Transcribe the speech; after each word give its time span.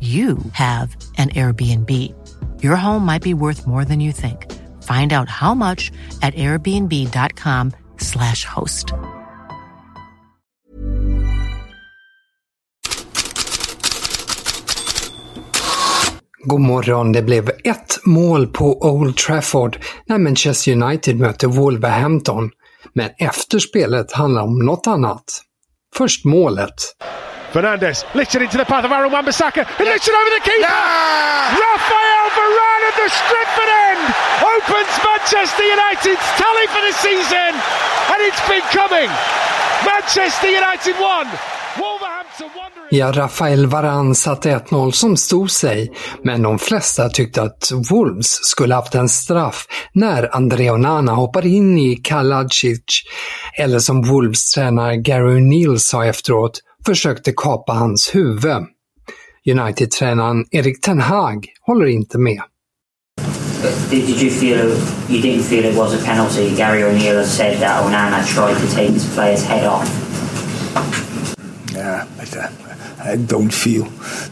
you 0.00 0.38
have 0.52 0.96
an 1.18 1.30
Airbnb. 1.30 1.90
Your 2.62 2.76
home 2.76 3.04
might 3.04 3.22
be 3.22 3.34
worth 3.34 3.66
more 3.66 3.84
than 3.84 3.98
you 3.98 4.12
think. 4.12 4.46
Find 4.84 5.12
out 5.12 5.28
how 5.28 5.54
much 5.54 5.90
at 6.22 6.34
airbnb.com 6.34 7.72
slash 7.98 8.44
host. 8.44 8.92
God 16.48 16.60
morgon, 16.60 17.12
det 17.12 17.22
blev 17.22 17.50
ett 17.64 17.98
mål 18.04 18.46
på 18.46 18.78
Old 18.82 19.16
Trafford 19.16 19.78
när 20.06 20.18
Manchester 20.18 20.82
United 20.82 21.16
mötte 21.16 21.46
Wolverhampton. 21.46 22.50
Men 22.92 23.10
efterspelet 23.18 24.12
handlar 24.12 24.42
om 24.42 24.58
något 24.58 24.86
annat. 24.86 25.42
Först 25.94 26.24
målet. 26.24 26.74
Fernandez 27.52 28.04
lifts 28.14 28.34
it 28.34 28.42
into 28.42 28.58
the 28.58 28.64
path 28.64 28.84
of 28.84 28.92
Aaron 28.92 29.10
Wan-Bissaka. 29.10 29.66
He 29.78 29.84
lifts 29.84 30.08
it 30.08 30.14
over 30.20 30.30
the 30.36 30.42
keeper. 30.48 30.68
Yeah! 30.68 31.56
Rafael 31.64 32.26
Varane 32.36 32.84
at 32.90 32.96
the 33.02 33.08
Stretford 33.20 33.72
end 33.88 34.04
opens 34.54 34.92
Manchester 35.08 35.66
United's 35.76 36.26
tally 36.40 36.66
for 36.74 36.82
the 36.88 36.94
season, 37.06 37.52
and 38.12 38.18
it's 38.28 38.42
been 38.48 38.66
coming. 38.80 39.10
Manchester 39.84 40.48
United 40.48 40.94
won. 41.00 41.26
Ja, 42.90 43.12
Rafael 43.12 43.66
Varane 43.66 44.14
satte 44.14 44.50
1-0 44.50 44.90
som 44.90 45.16
stod 45.16 45.50
sig, 45.50 45.92
men 46.24 46.42
de 46.42 46.58
flesta 46.58 47.08
tyckte 47.08 47.42
att 47.42 47.72
Wolves 47.90 48.38
skulle 48.42 48.74
haft 48.74 48.94
en 48.94 49.08
straff 49.08 49.66
när 49.92 50.36
Andrea 50.36 50.72
Onana 50.72 51.12
hoppar 51.12 51.46
in 51.46 51.78
i 51.78 51.96
Kaladzic, 51.96 53.02
eller 53.58 53.78
som 53.78 54.02
Wolves 54.02 54.50
tränare 54.50 54.96
Gary 54.96 55.40
O'Neill 55.40 55.78
sa 55.78 56.04
efteråt, 56.04 56.60
försökte 56.86 57.32
kapa 57.36 57.72
hans 57.72 58.14
huvud. 58.14 58.66
United-tränaren 59.46 60.44
Erik 60.50 60.80
Ten 60.80 61.00
Hag 61.00 61.46
håller 61.60 61.86
inte 61.86 62.18
med. 62.18 62.42
Did 63.90 64.08
you 64.08 64.30
feel 64.30 64.76
you 65.08 65.20
didn't 65.22 65.42
feel 65.42 65.64
it 65.64 65.76
was 65.76 65.94
a 65.94 65.98
penalty? 66.04 66.56
Gary 66.56 66.84
O'Neill 66.84 67.16
has 67.16 67.36
said 67.36 67.58
that 67.60 67.84
Onana 67.84 68.24
tried 68.24 68.56
to 68.60 68.74
take 68.74 68.92
his 68.92 69.14
player's 69.14 69.44
head 69.44 69.66
off. 69.66 69.88
Yeah, 71.74 72.06
but 72.16 72.36
uh, 72.36 72.48
I 73.12 73.16
don't 73.16 73.52
feel 73.52 73.84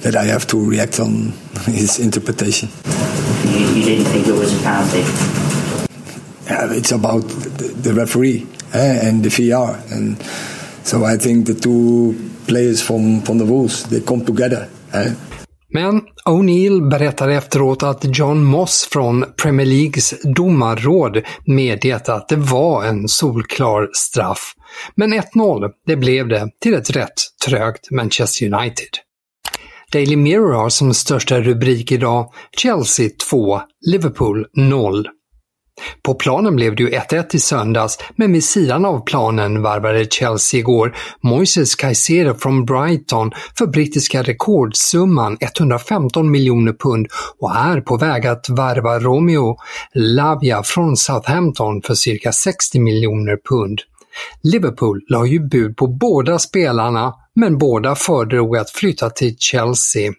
that 0.02 0.14
I 0.14 0.24
have 0.24 0.46
to 0.48 0.70
react 0.70 1.00
on 1.00 1.32
his 1.66 1.98
interpretation. 1.98 2.68
You, 3.44 3.66
you 3.74 3.84
didn't 3.84 4.06
think 4.06 4.26
it 4.26 4.32
was 4.32 4.52
a 4.52 4.62
penalty. 4.62 5.02
Yeah, 6.46 6.72
it's 6.72 6.92
about 6.92 7.22
the, 7.22 7.74
the 7.82 7.94
referee 7.94 8.46
eh, 8.74 9.08
and 9.08 9.24
the 9.24 9.28
VR, 9.28 9.74
and 9.90 10.16
so 10.86 11.04
I 11.14 11.18
think 11.18 11.46
the 11.46 11.54
two 11.54 12.14
players 12.46 12.82
from, 12.82 13.22
from 13.22 13.38
the 13.38 13.44
Wolves, 13.44 13.84
they 13.84 14.00
come 14.00 14.24
together. 14.24 14.68
Eh? 14.92 15.12
Men 15.68 16.02
O'Neill 16.24 16.88
berättar 16.88 17.28
efteråt 17.28 17.82
att 17.82 18.18
John 18.18 18.44
Moss 18.44 18.88
från 18.90 19.24
Premier 19.42 19.66
Leagues 19.66 20.14
domarråd 20.22 21.22
medgett 21.46 22.08
att 22.08 22.28
det 22.28 22.36
var 22.36 22.84
en 22.84 23.08
solklar 23.08 23.90
straff. 23.92 24.54
Men 24.94 25.14
1-0, 25.14 25.70
det 25.86 25.96
blev 25.96 26.28
det 26.28 26.48
till 26.60 26.74
ett 26.74 26.90
rätt 26.90 27.14
trögt 27.46 27.90
Manchester 27.90 28.54
United. 28.54 28.88
Daily 29.92 30.16
Mirror 30.16 30.52
har 30.52 30.68
som 30.68 30.94
största 30.94 31.40
rubrik 31.40 31.92
idag 31.92 32.32
Chelsea 32.56 33.10
2, 33.30 33.60
Liverpool 33.86 34.46
0. 34.54 35.06
På 36.02 36.14
planen 36.14 36.56
blev 36.56 36.76
det 36.76 36.82
ju 36.82 36.90
1-1 36.90 37.34
i 37.34 37.38
söndags, 37.38 37.98
men 38.16 38.32
vid 38.32 38.44
sidan 38.44 38.84
av 38.84 39.04
planen 39.04 39.62
varvade 39.62 40.04
Chelsea 40.10 40.60
igår 40.60 40.96
Moises 41.22 41.74
Caicedo 41.74 42.34
från 42.34 42.64
Brighton 42.64 43.30
för 43.58 43.66
brittiska 43.66 44.22
rekordsumman 44.22 45.36
115 45.40 46.30
miljoner 46.30 46.72
pund 46.72 47.06
och 47.38 47.56
är 47.56 47.80
på 47.80 47.96
väg 47.96 48.26
att 48.26 48.48
varva 48.48 48.98
Romeo 48.98 49.56
Lavia 49.94 50.62
från 50.62 50.96
Southampton 50.96 51.82
för 51.82 51.94
cirka 51.94 52.32
60 52.32 52.80
miljoner 52.80 53.38
pund. 53.48 53.80
Liverpool 54.42 55.00
la 55.08 55.26
ju 55.26 55.48
bud 55.48 55.76
på 55.76 55.86
båda 55.86 56.38
spelarna, 56.38 57.14
men 57.34 57.58
båda 57.58 57.94
föredrog 57.94 58.56
att 58.56 58.70
flytta 58.70 59.10
till 59.10 59.36
Chelsea. 59.38 60.12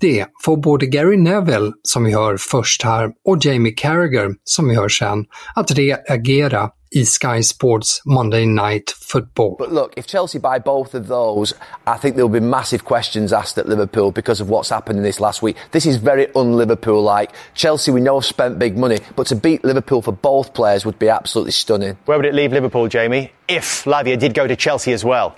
Det 0.00 0.26
får 0.44 0.56
både 0.56 0.86
Gary 0.86 1.16
Neville, 1.16 1.72
som 1.82 2.04
vi 2.04 2.14
hör 2.14 2.36
först 2.36 2.82
här, 2.82 3.10
och 3.24 3.44
Jamie 3.44 3.72
Carragher, 3.72 4.30
som 4.44 4.68
vi 4.68 4.74
hör 4.74 4.88
sen, 4.88 5.24
att 5.54 5.70
reagera 5.70 6.70
i 6.90 7.04
Sky 7.04 7.42
Sports 7.42 8.02
Monday 8.04 8.46
Night 8.46 8.90
Football. 8.90 9.56
But 9.58 9.72
look, 9.72 9.92
if 9.96 10.06
Chelsea 10.06 10.40
buy 10.40 10.58
both 10.64 10.94
of 10.94 11.08
those, 11.08 11.54
I 11.86 11.98
think 12.00 12.16
there'll 12.16 12.40
be 12.40 12.40
massive 12.40 12.84
questions 12.84 13.32
asked 13.32 13.58
at 13.58 13.68
Liverpool 13.68 14.12
because 14.12 14.42
of 14.42 14.48
what's 14.48 14.70
happened 14.70 14.98
in 14.98 15.04
this 15.04 15.20
last 15.20 15.42
week. 15.42 15.56
This 15.70 15.86
is 15.86 15.96
very 15.96 16.26
un-Liverpool-like. 16.34 17.32
Chelsea, 17.54 17.92
we 17.92 18.00
know, 18.00 18.14
have 18.14 18.24
spent 18.24 18.58
big 18.58 18.78
money, 18.78 18.98
but 19.16 19.26
to 19.26 19.36
beat 19.36 19.64
Liverpool 19.64 20.02
for 20.02 20.12
both 20.12 20.54
players 20.54 20.86
would 20.86 20.98
be 20.98 21.08
absolutely 21.08 21.52
stunning. 21.52 21.96
Where 22.06 22.18
would 22.18 22.26
it 22.26 22.34
leave 22.34 22.52
Liverpool, 22.52 22.88
Jamie, 22.88 23.32
if 23.48 23.84
Lavia 23.84 24.16
did 24.16 24.34
go 24.34 24.46
to 24.46 24.56
Chelsea 24.56 24.92
as 24.92 25.04
well? 25.04 25.34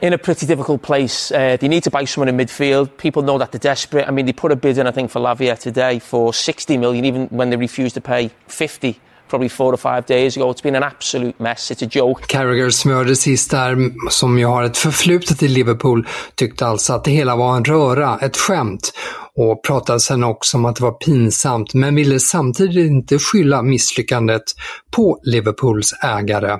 In 0.00 0.12
a 0.12 0.18
pretty 0.18 0.46
difficult 0.46 0.82
place. 0.82 1.30
Uh, 1.30 1.56
they 1.56 1.68
need 1.68 1.84
to 1.84 1.90
buy 1.90 2.04
someone 2.04 2.28
in 2.28 2.36
midfield. 2.36 2.96
People 2.96 3.22
know 3.22 3.38
that 3.38 3.52
they're 3.52 3.58
desperate. 3.58 4.08
I 4.08 4.10
mean, 4.10 4.26
they 4.26 4.32
put 4.32 4.52
a 4.52 4.56
bid 4.56 4.78
in, 4.78 4.86
I 4.86 4.92
think, 4.92 5.10
for 5.10 5.20
Lavia 5.20 5.58
today 5.58 5.98
for 5.98 6.32
60 6.32 6.78
million, 6.78 7.04
even 7.04 7.26
when 7.28 7.50
they 7.50 7.56
refused 7.56 7.94
to 7.94 8.00
pay 8.00 8.30
50 8.48 8.98
probably 9.28 9.48
four 9.48 9.72
or 9.72 9.76
five 9.76 10.06
days 10.06 10.36
ago. 10.36 10.50
It's 10.50 10.62
been 10.62 10.76
an 10.76 10.82
absolute 10.82 11.40
mess. 11.40 11.70
It's 11.70 11.82
a 11.82 11.88
joke. 11.90 12.26
Carragher 12.26 12.70
smörde 12.70 13.16
sist 13.16 13.50
där, 13.50 13.76
som 14.10 14.38
ju 14.38 14.46
har 14.46 14.62
ett 14.62 14.76
förflutet 14.76 15.42
i 15.42 15.48
Liverpool, 15.48 16.06
tyckte 16.34 16.66
alltså 16.66 16.92
att 16.92 17.04
det 17.04 17.10
hela 17.10 17.36
var 17.36 17.56
en 17.56 17.64
röra, 17.64 18.18
ett 18.18 18.36
skämt 18.36 18.92
och 19.34 19.64
pratade 19.64 20.00
sen 20.00 20.24
också 20.24 20.56
om 20.56 20.64
att 20.64 20.76
det 20.76 20.82
var 20.82 20.92
pinsamt 20.92 21.74
men 21.74 21.94
ville 21.94 22.20
samtidigt 22.20 22.90
inte 22.90 23.18
skylla 23.18 23.62
misslyckandet 23.62 24.42
på 24.90 25.20
Liverpools 25.22 25.92
ägare. 26.02 26.58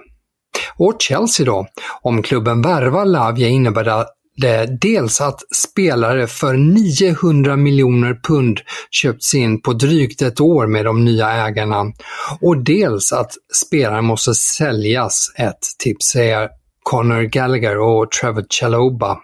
Och 0.81 0.97
Chelsea 0.99 1.47
då? 1.47 1.67
Om 2.03 2.23
klubben 2.23 2.63
värvar 2.63 3.05
Lavia 3.05 3.49
innebär 3.49 3.85
det 4.37 4.79
dels 4.81 5.21
att 5.21 5.41
spelare 5.55 6.27
för 6.27 6.55
900 6.55 7.57
miljoner 7.57 8.21
pund 8.29 8.61
köpts 8.91 9.35
in 9.35 9.63
på 9.63 9.73
drygt 9.73 10.23
ett 10.23 10.41
år 10.41 10.67
med 10.67 10.85
de 10.85 11.05
nya 11.05 11.31
ägarna 11.31 11.85
och 12.41 12.65
dels 12.65 13.13
att 13.13 13.33
spelare 13.67 14.03
måste 14.03 14.35
säljas, 14.35 15.33
ett 15.37 15.59
tips 15.79 16.07
säger 16.07 16.49
Conor 16.83 17.23
Gallagher 17.23 17.79
och 17.79 18.11
Trevor 18.11 18.45
Chaloba. 18.61 19.19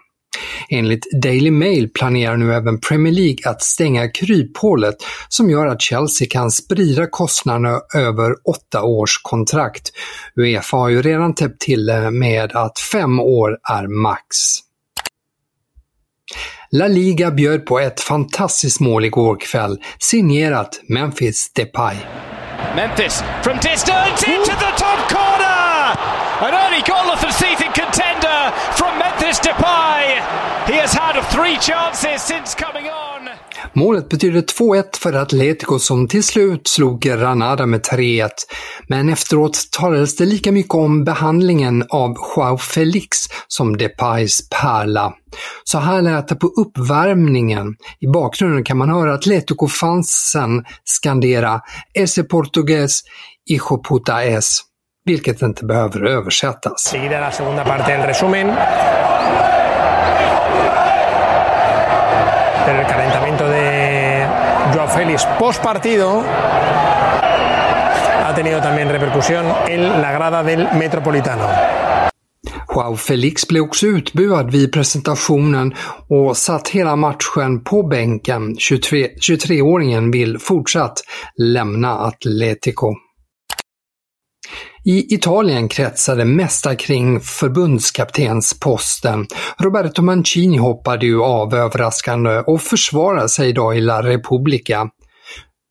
Enligt 0.69 1.21
Daily 1.21 1.51
Mail 1.51 1.89
planerar 1.89 2.37
nu 2.37 2.53
även 2.53 2.79
Premier 2.79 3.13
League 3.13 3.51
att 3.51 3.61
stänga 3.61 4.11
kryphålet 4.11 4.95
som 5.29 5.49
gör 5.49 5.67
att 5.67 5.81
Chelsea 5.81 6.27
kan 6.31 6.51
sprida 6.51 7.07
kostnaderna 7.07 7.81
över 7.95 8.35
åtta 8.49 8.83
års 8.83 9.21
kontrakt. 9.23 9.91
Uefa 10.35 10.77
har 10.77 10.89
ju 10.89 11.01
redan 11.01 11.35
täppt 11.35 11.61
till 11.61 11.91
med 12.11 12.51
att 12.51 12.79
fem 12.79 13.19
år 13.19 13.57
är 13.69 13.87
max. 13.87 14.37
La 16.71 16.87
Liga 16.87 17.31
bjöd 17.31 17.65
på 17.65 17.79
ett 17.79 18.01
fantastiskt 18.01 18.79
mål 18.79 19.05
igår 19.05 19.39
kväll, 19.39 19.77
signerat 19.99 20.81
Memphis 20.89 21.51
Depay. 21.53 21.95
Memphis 22.75 23.21
from 23.41 23.59
distance 23.59 24.23
into 24.23 24.53
the 24.53 24.71
top 24.77 24.99
corner! 25.09 25.97
An 26.45 26.53
early 26.53 26.83
goal 26.83 27.11
of 27.11 27.19
the 27.21 27.31
season 27.31 27.71
contender 27.73 28.51
from 28.77 28.99
Memphis 28.99 29.39
Depay. 29.39 30.21
He 30.67 30.77
has 30.77 30.93
had 30.93 31.19
three 31.31 31.57
chances 31.57 32.21
since 32.21 32.53
coming 32.53 32.87
on. 32.87 33.06
Målet 33.77 34.09
betyder 34.09 34.41
2-1 34.41 34.83
för 34.97 35.13
Atletico 35.13 35.79
som 35.79 36.07
till 36.07 36.23
slut 36.23 36.67
slog 36.67 37.01
Granada 37.01 37.65
med 37.65 37.81
3-1. 37.81 38.29
Men 38.87 39.09
efteråt 39.09 39.59
talades 39.71 40.15
det 40.15 40.25
lika 40.25 40.51
mycket 40.51 40.73
om 40.73 41.03
behandlingen 41.03 41.83
av 41.89 42.15
Joao 42.35 42.57
Felix 42.57 43.17
som 43.47 43.77
Depays 43.77 44.49
pärla. 44.49 45.13
Så 45.63 45.79
här 45.79 46.01
lät 46.01 46.27
det 46.27 46.35
på 46.35 46.47
uppvärmningen. 46.47 47.75
I 47.99 48.07
bakgrunden 48.07 48.63
kan 48.63 48.77
man 48.77 48.89
höra 48.89 49.13
Atletico-fansen 49.13 50.65
skandera 50.83 51.61
Ese 51.93 52.23
Portugues 52.23 53.01
Hijo 53.49 53.83
puta 53.83 54.23
es 54.23 54.61
vilket 55.05 55.41
inte 55.41 55.65
behöver 55.65 56.05
översättas. 56.05 56.93
Pero 62.67 62.81
el 62.81 63.16
Félix 65.07 65.25
post 65.39 65.63
partido 65.63 66.23
ha 68.23 68.35
tenido 68.35 68.61
también 68.61 68.89
repercusión 68.89 69.45
en 69.67 70.01
la 70.01 70.11
grada 70.11 70.43
del 70.43 70.67
Metropolitano. 70.73 71.47
Joao 72.67 72.95
Felix 72.95 73.47
blev 73.47 73.63
också 73.63 73.85
utbuad 73.85 74.51
vid 74.51 74.71
presentationen 74.71 75.73
och 76.09 76.37
satt 76.37 76.67
hela 76.67 76.95
matchen 76.95 77.63
på 77.63 77.83
bänken. 77.83 78.55
23, 78.57 79.07
23-åringen 79.29 80.11
vill 80.11 80.39
fortsatt 80.39 81.01
lämna 81.37 81.99
Atletico. 81.99 82.93
I 84.89 85.15
Italien 85.15 85.69
kretsade 85.69 86.25
mesta 86.25 86.75
kring 86.75 87.19
förbundskaptensposten. 87.19 89.25
Roberto 89.57 90.01
Mancini 90.01 90.57
hoppade 90.57 91.05
ju 91.05 91.21
av 91.21 91.55
överraskande 91.55 92.39
och 92.39 92.61
försvarar 92.61 93.27
sig 93.27 93.49
idag 93.49 93.77
i 93.77 93.81
La 93.81 94.01
Repubblica. 94.01 94.89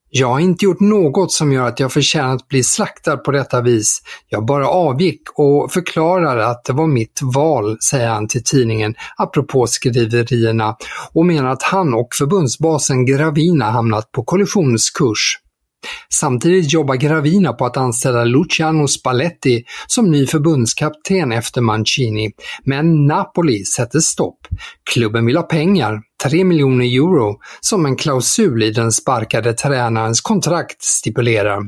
Jag 0.09 0.27
har 0.27 0.39
inte 0.39 0.65
gjort 0.65 0.79
något 0.79 1.31
som 1.31 1.51
gör 1.51 1.67
att 1.67 1.79
jag 1.79 1.93
förtjänar 1.93 2.35
att 2.35 2.47
bli 2.47 2.63
slaktad 2.63 3.17
på 3.17 3.31
detta 3.31 3.61
vis. 3.61 4.01
Jag 4.29 4.45
bara 4.45 4.67
avgick 4.69 5.21
och 5.35 5.71
förklarar 5.71 6.37
att 6.37 6.63
det 6.63 6.73
var 6.73 6.87
mitt 6.87 7.19
val, 7.21 7.77
säger 7.81 8.09
han 8.09 8.27
till 8.27 8.43
tidningen 8.43 8.95
apropå 9.17 9.67
skriverierna 9.67 10.75
och 11.13 11.25
menar 11.25 11.49
att 11.49 11.63
han 11.63 11.93
och 11.93 12.07
förbundsbasen 12.17 13.05
Gravina 13.05 13.71
hamnat 13.71 14.11
på 14.11 14.23
kollisionskurs. 14.23 15.39
Samtidigt 16.13 16.73
jobbar 16.73 16.95
Gravina 16.95 17.53
på 17.53 17.65
att 17.65 17.77
anställa 17.77 18.23
Luciano 18.23 18.87
Spalletti 18.87 19.63
som 19.87 20.11
ny 20.11 20.27
förbundskapten 20.27 21.31
efter 21.31 21.61
Mancini, 21.61 22.31
men 22.63 23.07
Napoli 23.07 23.65
sätter 23.65 23.99
stopp. 23.99 24.39
Klubben 24.93 25.25
vill 25.25 25.37
ha 25.37 25.43
pengar, 25.43 26.01
3 26.23 26.43
miljoner 26.43 26.85
euro, 26.85 27.35
som 27.61 27.85
en 27.85 27.95
klausul 27.95 28.63
i 28.63 28.71
den 28.71 28.91
sparkade 28.91 29.53
tränarens 29.53 30.21
kontrakt 30.21 30.83
stipulerar. 30.83 31.63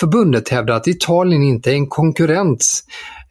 Förbundet 0.00 0.48
hävdar 0.48 0.74
att 0.74 0.88
Italien 0.88 1.42
inte 1.42 1.70
är 1.70 1.74
en 1.74 1.88
konkurrent 1.88 2.64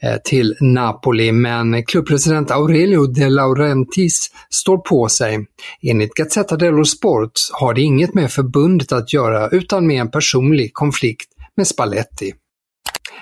Eh, 0.03 0.17
till 0.23 0.55
Napoli, 0.59 1.31
men 1.31 1.85
klubbpresident 1.85 2.51
Aurelio 2.51 3.05
De 3.05 3.29
Laurentiis 3.29 4.31
står 4.49 4.77
på 4.77 5.09
sig. 5.09 5.45
Enligt 5.81 6.13
Gazzetta 6.13 6.55
dello 6.55 6.85
Sport 6.85 7.31
har 7.53 7.73
det 7.73 7.81
inget 7.81 8.13
med 8.13 8.31
förbundet 8.31 8.91
att 8.91 9.13
göra 9.13 9.49
utan 9.49 9.87
med 9.87 10.01
en 10.01 10.11
personlig 10.11 10.73
konflikt 10.73 11.29
med 11.57 11.67
Spalletti. 11.67 12.33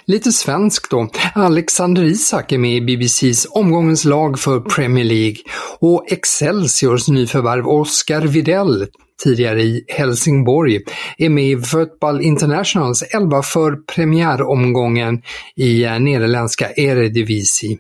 Lite 0.05 0.31
svensk 0.31 0.89
då. 0.89 1.09
Alexander 1.35 2.03
Isak 2.03 2.51
är 2.51 2.57
med 2.57 2.75
i 2.75 2.81
BBCs 2.81 3.47
omgångens 3.49 4.05
lag 4.05 4.39
för 4.39 4.59
Premier 4.59 5.05
League 5.05 5.37
och 5.79 6.11
Excelsiors 6.11 7.07
nyförvärv 7.07 7.67
Oscar 7.67 8.21
Videll 8.21 8.87
tidigare 9.23 9.61
i 9.61 9.85
Helsingborg, 9.87 10.79
är 11.17 11.29
med 11.29 11.43
i 11.43 11.57
Football 11.57 12.21
Internationals 12.21 13.03
11 13.03 13.41
för 13.41 13.75
premiäromgången 13.95 15.21
i 15.55 15.83
eh, 15.83 15.99
nederländska 15.99 16.71
Eredivisie. 16.75 17.77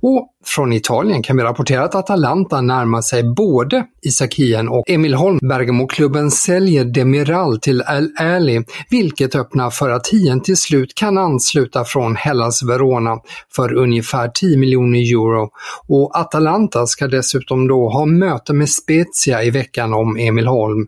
Och 0.00 0.28
från 0.44 0.72
Italien 0.72 1.22
kan 1.22 1.36
vi 1.36 1.42
rapportera 1.42 1.84
att 1.84 1.94
Atalanta 1.94 2.60
närmar 2.60 3.02
sig 3.02 3.22
både 3.22 3.84
Isak 4.02 4.34
Hien 4.34 4.68
och 4.68 4.90
Emil 4.90 5.14
Holm. 5.14 5.38
Bergamo-klubben 5.42 6.30
säljer 6.30 6.84
Demiral 6.84 7.60
till 7.60 7.82
Al 7.82 8.10
Ali, 8.18 8.64
vilket 8.90 9.34
öppnar 9.34 9.70
för 9.70 9.90
att 9.90 10.08
Hien 10.08 10.40
till 10.40 10.56
slut 10.56 10.94
kan 10.94 11.18
ansluta 11.18 11.84
från 11.84 12.16
Hellas 12.16 12.62
Verona 12.62 13.16
för 13.56 13.74
ungefär 13.74 14.28
10 14.34 14.58
miljoner 14.58 14.98
euro. 14.98 15.50
Och 15.88 16.18
Atalanta 16.18 16.86
ska 16.86 17.06
dessutom 17.06 17.68
då 17.68 17.88
ha 17.88 18.06
möte 18.06 18.52
med 18.52 18.70
Spezia 18.70 19.42
i 19.42 19.50
veckan 19.50 19.94
om 19.94 20.16
Emil 20.16 20.46
Holm. 20.46 20.86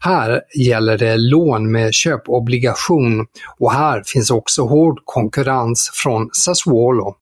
Här 0.00 0.40
gäller 0.54 0.98
det 0.98 1.16
lån 1.16 1.72
med 1.72 1.94
köpobligation 1.94 3.26
och 3.58 3.72
här 3.72 4.02
finns 4.06 4.30
också 4.30 4.62
hård 4.62 5.00
konkurrens 5.04 5.90
från 5.94 6.28
Sassuolo. 6.32 7.14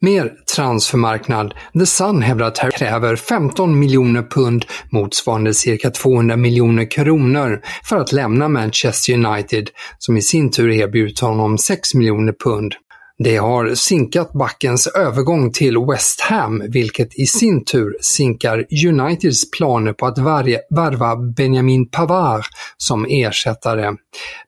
Mer 0.00 0.32
transfermarknad. 0.54 1.54
The 1.78 1.86
Sun 1.86 2.22
hävdar 2.22 2.46
att 2.46 2.58
Harry 2.58 2.72
kräver 2.72 3.16
15 3.16 3.78
miljoner 3.78 4.22
pund 4.22 4.64
motsvarande 4.90 5.54
cirka 5.54 5.90
200 5.90 6.36
miljoner 6.36 6.90
kronor 6.90 7.60
för 7.84 7.96
att 7.96 8.12
lämna 8.12 8.48
Manchester 8.48 9.12
United 9.12 9.70
som 9.98 10.16
i 10.16 10.22
sin 10.22 10.50
tur 10.50 10.70
erbjudit 10.70 11.20
honom 11.20 11.58
6 11.58 11.94
miljoner 11.94 12.34
pund. 12.44 12.74
Det 13.18 13.36
har 13.36 13.74
sinkat 13.74 14.32
backens 14.32 14.86
övergång 14.86 15.52
till 15.52 15.78
West 15.78 16.20
Ham, 16.20 16.62
vilket 16.68 17.18
i 17.18 17.26
sin 17.26 17.64
tur 17.64 17.96
sinkar 18.00 18.64
Uniteds 18.86 19.50
planer 19.50 19.92
på 19.92 20.06
att 20.06 20.18
värva 20.18 21.16
Benjamin 21.16 21.88
Pavard 21.88 22.44
som 22.76 23.06
ersättare. 23.08 23.92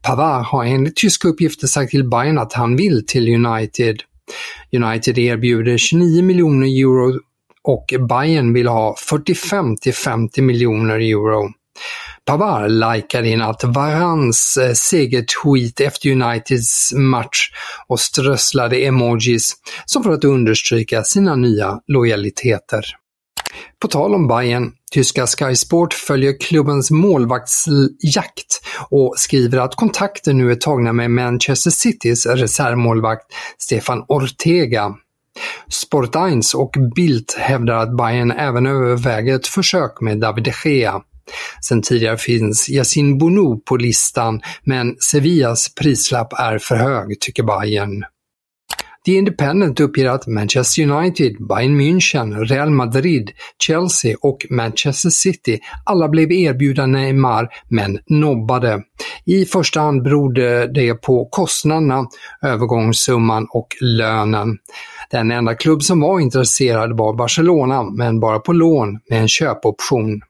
Pavard 0.03 0.45
har 0.45 0.65
enligt 0.65 0.97
tyska 0.97 1.29
uppgifter 1.29 1.67
sagt 1.67 1.91
till 1.91 2.09
Bayern 2.09 2.39
att 2.39 2.53
han 2.53 2.77
vill 2.77 3.07
till 3.07 3.47
United. 3.47 4.03
United 4.77 5.19
erbjuder 5.19 5.79
29 5.79 6.23
miljoner 6.23 6.67
euro 6.67 7.21
och 7.63 7.95
Bayern 8.09 8.55
vill 8.55 8.67
ha 8.67 8.97
45 8.99 9.77
till 9.77 9.95
50 9.95 10.43
miljoner 10.43 10.99
euro. 10.99 11.49
Pavard 12.25 12.71
likade 12.71 13.29
in 13.29 13.43
att 13.43 13.65
Varans 13.65 14.57
eh, 14.57 14.73
segertweet 14.73 15.81
efter 15.81 16.11
Uniteds 16.11 16.93
match 16.93 17.51
och 17.87 18.01
strösslade 18.01 18.77
emojis 18.77 19.57
som 19.85 20.03
för 20.03 20.13
att 20.13 20.25
understryka 20.25 21.05
sina 21.05 21.37
nya 21.37 21.81
lojaliteter. 21.87 22.85
På 23.79 23.89
tal 23.89 24.15
om 24.15 24.29
Bayern, 24.29 24.73
tyska 24.93 25.27
Sky 25.27 25.55
Sport 25.57 25.95
följer 25.95 26.41
klubbens 26.41 26.91
målvaktsjakt 26.91 28.61
och 28.91 29.15
skriver 29.17 29.59
att 29.59 29.75
kontakter 29.75 30.33
nu 30.33 30.51
är 30.51 30.55
tagna 30.55 30.93
med 30.93 31.11
Manchester 31.11 31.71
Citys 31.71 32.27
reservmålvakt 32.27 33.27
Stefan 33.59 34.05
Ortega. 34.09 34.95
Sport 35.69 36.17
1 36.17 36.55
och 36.55 36.75
Bildt 36.95 37.35
hävdar 37.35 37.75
att 37.75 37.97
Bayern 37.97 38.31
även 38.31 38.67
överväger 38.67 39.35
ett 39.35 39.47
försök 39.47 40.01
med 40.01 40.21
David 40.21 40.45
de 40.45 40.53
Gea. 40.65 41.03
Sen 41.69 41.83
tidigare 41.83 42.17
finns 42.17 42.69
Yasin 42.69 43.19
Bono 43.19 43.61
på 43.61 43.77
listan, 43.77 44.41
men 44.65 44.97
Sevillas 45.11 45.75
prislapp 45.75 46.33
är 46.33 46.59
för 46.59 46.77
hög, 46.77 47.21
tycker 47.21 47.43
Bayern. 47.43 48.05
The 49.09 49.15
Independent 49.15 49.81
uppger 49.81 50.09
att 50.09 50.27
Manchester 50.27 50.91
United, 50.91 51.37
Bayern 51.49 51.81
München, 51.81 52.45
Real 52.45 52.71
Madrid, 52.71 53.31
Chelsea 53.63 54.17
och 54.21 54.47
Manchester 54.51 55.11
City 55.11 55.61
alla 55.85 56.09
blev 56.09 56.33
erbjudna 56.33 56.87
Neymar 56.87 57.49
men 57.69 57.99
nobbade. 58.07 58.83
I 59.25 59.45
första 59.45 59.81
hand 59.81 60.03
berodde 60.03 60.67
det 60.67 60.95
på 60.95 61.25
kostnaderna, 61.25 62.07
övergångssumman 62.43 63.47
och 63.51 63.69
lönen. 63.81 64.59
Den 65.11 65.31
enda 65.31 65.55
klubb 65.55 65.83
som 65.83 66.01
var 66.01 66.21
intresserad 66.21 66.99
var 66.99 67.15
Barcelona, 67.15 67.83
men 67.83 68.21
bara 68.21 68.39
på 68.39 68.53
lån 68.53 69.01
med 69.11 69.21
en 69.21 69.29
köpoption. 69.29 70.21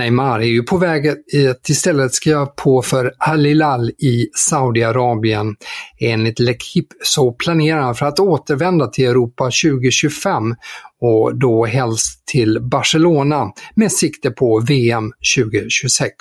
Neymar 0.00 0.40
är 0.40 0.44
ju 0.44 0.62
på 0.62 0.76
väg 0.76 1.08
att 1.08 1.68
istället 1.68 2.14
skriva 2.14 2.46
på 2.46 2.82
för 2.82 3.12
Al 3.18 3.44
Hilal 3.44 3.90
i 3.90 4.28
Saudiarabien. 4.34 5.56
Enligt 6.00 6.40
L'Equipe 6.40 6.92
så 7.02 7.32
planerar 7.32 7.80
han 7.80 7.94
för 7.94 8.06
att 8.06 8.20
återvända 8.20 8.86
till 8.86 9.06
Europa 9.06 9.44
2025 9.44 10.54
och 11.00 11.38
då 11.38 11.66
helst 11.66 12.26
till 12.26 12.58
Barcelona 12.60 13.52
med 13.74 13.92
sikte 13.92 14.30
på 14.30 14.60
VM 14.60 15.12
2026. 15.36 16.14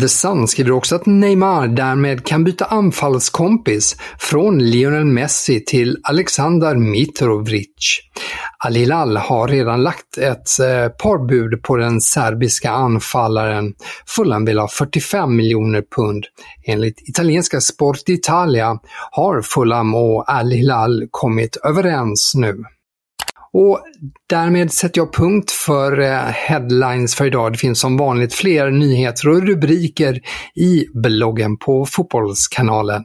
The 0.00 0.08
Sun 0.08 0.48
skriver 0.48 0.72
också 0.72 0.94
att 0.94 1.06
Neymar 1.06 1.68
därmed 1.68 2.26
kan 2.26 2.44
byta 2.44 2.64
anfallskompis 2.64 3.96
från 4.18 4.58
Lionel 4.58 5.04
Messi 5.04 5.64
till 5.64 5.98
Alexander 6.02 6.74
Mitrovic. 6.74 8.00
Al 8.58 8.74
Hilal 8.74 9.16
har 9.16 9.48
redan 9.48 9.82
lagt 9.82 10.18
ett 10.18 10.60
eh, 10.60 10.88
par 10.88 11.26
bud 11.26 11.62
på 11.62 11.76
den 11.76 12.00
serbiska 12.00 12.70
anfallaren. 12.70 13.74
Fulham 14.06 14.44
vill 14.44 14.58
ha 14.58 14.68
45 14.68 15.36
miljoner 15.36 15.82
pund. 15.96 16.24
Enligt 16.66 17.08
italienska 17.08 17.60
Sport 17.60 18.08
Italia 18.08 18.78
har 19.10 19.42
Fulham 19.42 19.94
och 19.94 20.30
Al 20.30 20.50
Hilal 20.50 21.08
kommit 21.10 21.56
överens 21.56 22.32
nu. 22.34 22.64
Och 23.52 23.80
därmed 24.28 24.72
sätter 24.72 25.00
jag 25.00 25.14
punkt 25.14 25.50
för 25.50 26.00
eh, 26.00 26.18
headlines 26.18 27.14
för 27.14 27.26
idag. 27.26 27.52
Det 27.52 27.58
finns 27.58 27.80
som 27.80 27.96
vanligt 27.96 28.34
fler 28.34 28.70
nyheter 28.70 29.28
och 29.28 29.42
rubriker 29.42 30.20
i 30.54 30.86
bloggen 30.94 31.56
på 31.56 31.86
Fotbollskanalen. 31.86 33.04